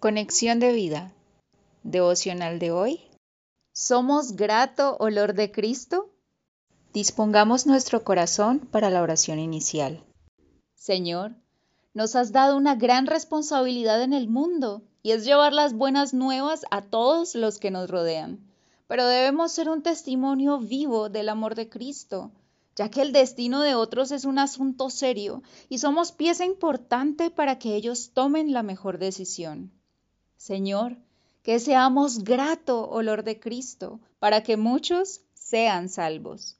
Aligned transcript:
Conexión 0.00 0.60
de 0.60 0.72
vida. 0.72 1.12
Devocional 1.82 2.58
de 2.58 2.70
hoy. 2.70 3.00
¿Somos 3.74 4.32
grato 4.32 4.96
olor 4.98 5.34
de 5.34 5.52
Cristo? 5.52 6.08
Dispongamos 6.94 7.66
nuestro 7.66 8.02
corazón 8.02 8.60
para 8.60 8.88
la 8.88 9.02
oración 9.02 9.38
inicial. 9.38 10.02
Señor, 10.74 11.34
nos 11.92 12.16
has 12.16 12.32
dado 12.32 12.56
una 12.56 12.76
gran 12.76 13.06
responsabilidad 13.06 14.02
en 14.02 14.14
el 14.14 14.26
mundo 14.26 14.80
y 15.02 15.10
es 15.10 15.26
llevar 15.26 15.52
las 15.52 15.74
buenas 15.74 16.14
nuevas 16.14 16.64
a 16.70 16.80
todos 16.80 17.34
los 17.34 17.58
que 17.58 17.70
nos 17.70 17.90
rodean. 17.90 18.40
Pero 18.86 19.06
debemos 19.06 19.52
ser 19.52 19.68
un 19.68 19.82
testimonio 19.82 20.60
vivo 20.60 21.10
del 21.10 21.28
amor 21.28 21.54
de 21.56 21.68
Cristo, 21.68 22.30
ya 22.74 22.90
que 22.90 23.02
el 23.02 23.12
destino 23.12 23.60
de 23.60 23.74
otros 23.74 24.12
es 24.12 24.24
un 24.24 24.38
asunto 24.38 24.88
serio 24.88 25.42
y 25.68 25.76
somos 25.76 26.10
pieza 26.10 26.46
importante 26.46 27.28
para 27.28 27.58
que 27.58 27.76
ellos 27.76 28.12
tomen 28.14 28.54
la 28.54 28.62
mejor 28.62 28.96
decisión. 28.96 29.78
Señor, 30.40 30.96
que 31.42 31.58
seamos 31.58 32.24
grato 32.24 32.88
olor 32.88 33.24
de 33.24 33.38
Cristo, 33.38 34.00
para 34.18 34.42
que 34.42 34.56
muchos 34.56 35.20
sean 35.34 35.90
salvos. 35.90 36.56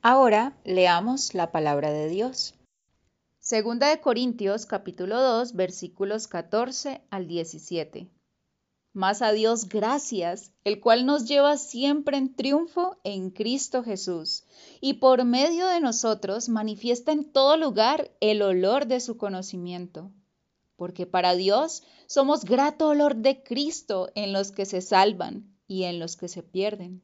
Ahora 0.00 0.56
leamos 0.64 1.34
la 1.34 1.52
palabra 1.52 1.90
de 1.92 2.08
Dios. 2.08 2.54
Segunda 3.40 3.90
de 3.90 4.00
Corintios 4.00 4.64
capítulo 4.64 5.20
2 5.20 5.52
versículos 5.52 6.28
14 6.28 7.02
al 7.10 7.28
17. 7.28 8.08
Más 8.94 9.20
a 9.20 9.32
Dios 9.32 9.68
gracias, 9.68 10.52
el 10.64 10.80
cual 10.80 11.04
nos 11.04 11.28
lleva 11.28 11.58
siempre 11.58 12.16
en 12.16 12.34
triunfo 12.34 12.96
en 13.04 13.28
Cristo 13.28 13.82
Jesús, 13.82 14.44
y 14.80 14.94
por 14.94 15.26
medio 15.26 15.66
de 15.66 15.80
nosotros 15.80 16.48
manifiesta 16.48 17.12
en 17.12 17.30
todo 17.30 17.58
lugar 17.58 18.10
el 18.20 18.40
olor 18.40 18.86
de 18.86 19.00
su 19.00 19.18
conocimiento 19.18 20.10
porque 20.76 21.06
para 21.06 21.34
Dios 21.34 21.82
somos 22.06 22.44
grato 22.44 22.88
olor 22.88 23.16
de 23.16 23.42
Cristo 23.42 24.10
en 24.14 24.32
los 24.32 24.52
que 24.52 24.66
se 24.66 24.80
salvan 24.80 25.54
y 25.66 25.84
en 25.84 25.98
los 25.98 26.16
que 26.16 26.28
se 26.28 26.42
pierden. 26.42 27.02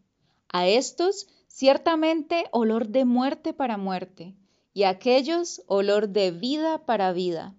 A 0.49 0.67
estos 0.67 1.29
ciertamente 1.47 2.47
olor 2.53 2.89
de 2.89 3.05
muerte 3.05 3.53
para 3.53 3.77
muerte, 3.77 4.35
y 4.73 4.85
a 4.85 4.91
aquellos 4.91 5.63
olor 5.67 6.09
de 6.09 6.31
vida 6.31 6.85
para 6.87 7.13
vida. 7.13 7.55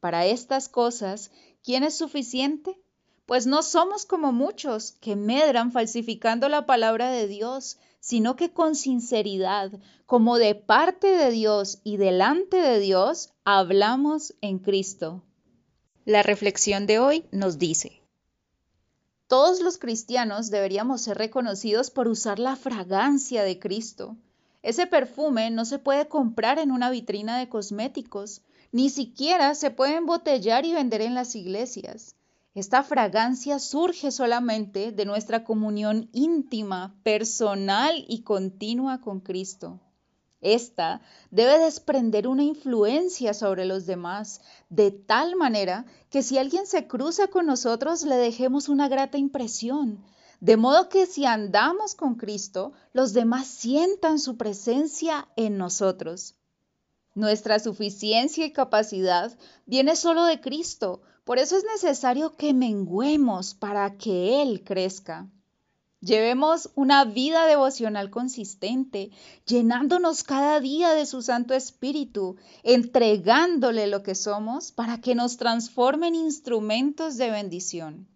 Para 0.00 0.26
estas 0.26 0.68
cosas, 0.68 1.30
¿quién 1.62 1.82
es 1.82 1.96
suficiente? 1.96 2.78
Pues 3.24 3.46
no 3.46 3.62
somos 3.62 4.06
como 4.06 4.32
muchos 4.32 4.92
que 4.92 5.16
medran 5.16 5.72
falsificando 5.72 6.48
la 6.48 6.66
palabra 6.66 7.10
de 7.10 7.26
Dios, 7.26 7.78
sino 7.98 8.36
que 8.36 8.52
con 8.52 8.76
sinceridad, 8.76 9.72
como 10.04 10.38
de 10.38 10.54
parte 10.54 11.08
de 11.08 11.30
Dios 11.32 11.80
y 11.82 11.96
delante 11.96 12.58
de 12.58 12.78
Dios, 12.78 13.30
hablamos 13.44 14.34
en 14.42 14.60
Cristo. 14.60 15.24
La 16.06 16.22
reflexión 16.22 16.86
de 16.86 17.00
hoy 17.00 17.24
nos 17.32 17.58
dice, 17.58 18.00
todos 19.26 19.60
los 19.60 19.76
cristianos 19.76 20.50
deberíamos 20.50 21.00
ser 21.00 21.18
reconocidos 21.18 21.90
por 21.90 22.06
usar 22.06 22.38
la 22.38 22.54
fragancia 22.54 23.42
de 23.42 23.58
Cristo. 23.58 24.16
Ese 24.62 24.86
perfume 24.86 25.50
no 25.50 25.64
se 25.64 25.80
puede 25.80 26.06
comprar 26.06 26.60
en 26.60 26.70
una 26.70 26.90
vitrina 26.90 27.40
de 27.40 27.48
cosméticos, 27.48 28.42
ni 28.70 28.88
siquiera 28.88 29.52
se 29.56 29.72
puede 29.72 29.96
embotellar 29.96 30.64
y 30.64 30.74
vender 30.74 31.00
en 31.00 31.14
las 31.14 31.34
iglesias. 31.34 32.14
Esta 32.54 32.84
fragancia 32.84 33.58
surge 33.58 34.12
solamente 34.12 34.92
de 34.92 35.06
nuestra 35.06 35.42
comunión 35.42 36.08
íntima, 36.12 36.94
personal 37.02 38.04
y 38.06 38.22
continua 38.22 39.00
con 39.00 39.18
Cristo. 39.18 39.80
Esta 40.40 41.00
debe 41.30 41.58
desprender 41.58 42.28
una 42.28 42.44
influencia 42.44 43.32
sobre 43.34 43.64
los 43.64 43.86
demás, 43.86 44.40
de 44.68 44.90
tal 44.90 45.36
manera 45.36 45.86
que 46.10 46.22
si 46.22 46.38
alguien 46.38 46.66
se 46.66 46.86
cruza 46.86 47.28
con 47.28 47.46
nosotros 47.46 48.02
le 48.02 48.16
dejemos 48.16 48.68
una 48.68 48.88
grata 48.88 49.18
impresión, 49.18 50.04
de 50.40 50.56
modo 50.56 50.88
que 50.88 51.06
si 51.06 51.24
andamos 51.24 51.94
con 51.94 52.16
Cristo, 52.16 52.72
los 52.92 53.12
demás 53.14 53.46
sientan 53.46 54.18
su 54.18 54.36
presencia 54.36 55.28
en 55.36 55.56
nosotros. 55.56 56.34
Nuestra 57.14 57.58
suficiencia 57.58 58.44
y 58.44 58.52
capacidad 58.52 59.36
viene 59.64 59.96
solo 59.96 60.24
de 60.24 60.40
Cristo, 60.40 61.00
por 61.24 61.38
eso 61.38 61.56
es 61.56 61.64
necesario 61.64 62.36
que 62.36 62.52
menguemos 62.52 63.54
para 63.54 63.96
que 63.96 64.42
Él 64.42 64.62
crezca. 64.62 65.30
Llevemos 66.00 66.70
una 66.74 67.04
vida 67.04 67.46
devocional 67.46 68.10
consistente, 68.10 69.10
llenándonos 69.46 70.22
cada 70.24 70.60
día 70.60 70.90
de 70.90 71.06
su 71.06 71.22
Santo 71.22 71.54
Espíritu, 71.54 72.36
entregándole 72.62 73.86
lo 73.86 74.02
que 74.02 74.14
somos 74.14 74.72
para 74.72 75.00
que 75.00 75.14
nos 75.14 75.38
transforme 75.38 76.08
en 76.08 76.14
instrumentos 76.14 77.16
de 77.16 77.30
bendición. 77.30 78.08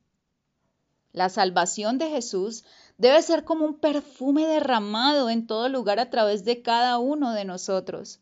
La 1.13 1.29
salvación 1.31 1.99
de 1.99 2.11
Jesús 2.11 2.65
debe 2.99 3.23
ser 3.23 3.45
como 3.45 3.65
un 3.65 3.81
perfume 3.81 4.47
derramado 4.47 5.31
en 5.31 5.47
todo 5.47 5.69
lugar 5.69 5.99
a 5.99 6.11
través 6.11 6.45
de 6.45 6.63
cada 6.63 6.99
uno 6.99 7.33
de 7.33 7.45
nosotros. 7.45 8.21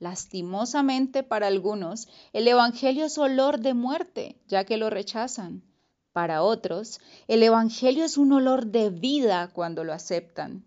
Lastimosamente 0.00 1.22
para 1.22 1.46
algunos, 1.46 2.08
el 2.34 2.46
Evangelio 2.48 3.06
es 3.06 3.16
olor 3.16 3.60
de 3.60 3.72
muerte, 3.72 4.36
ya 4.48 4.64
que 4.64 4.76
lo 4.76 4.90
rechazan. 4.90 5.62
Para 6.16 6.42
otros, 6.42 6.98
el 7.28 7.42
Evangelio 7.42 8.02
es 8.02 8.16
un 8.16 8.32
olor 8.32 8.68
de 8.68 8.88
vida 8.88 9.50
cuando 9.52 9.84
lo 9.84 9.92
aceptan. 9.92 10.64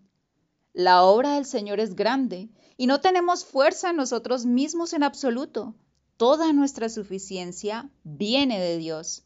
La 0.72 1.02
obra 1.02 1.34
del 1.34 1.44
Señor 1.44 1.80
es 1.80 1.96
grande 1.96 2.50
y 2.76 2.86
no 2.86 3.00
tenemos 3.00 3.44
fuerza 3.44 3.92
nosotros 3.92 4.46
mismos 4.46 4.92
en 4.92 5.02
absoluto. 5.02 5.74
Toda 6.16 6.52
nuestra 6.52 6.88
suficiencia 6.88 7.90
viene 8.04 8.60
de 8.60 8.78
Dios. 8.78 9.24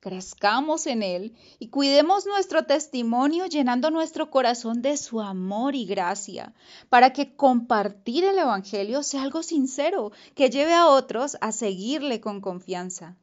Crezcamos 0.00 0.86
en 0.86 1.02
Él 1.02 1.34
y 1.58 1.68
cuidemos 1.68 2.24
nuestro 2.24 2.64
testimonio 2.64 3.44
llenando 3.44 3.90
nuestro 3.90 4.30
corazón 4.30 4.80
de 4.80 4.96
su 4.96 5.20
amor 5.20 5.74
y 5.74 5.84
gracia, 5.84 6.54
para 6.88 7.12
que 7.12 7.36
compartir 7.36 8.24
el 8.24 8.38
Evangelio 8.38 9.02
sea 9.02 9.24
algo 9.24 9.42
sincero, 9.42 10.10
que 10.34 10.48
lleve 10.48 10.72
a 10.72 10.86
otros 10.86 11.36
a 11.42 11.52
seguirle 11.52 12.22
con 12.22 12.40
confianza. 12.40 13.18